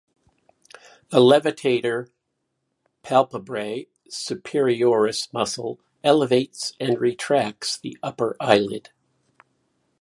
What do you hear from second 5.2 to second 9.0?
muscle elevates and retracts the upper eyelid.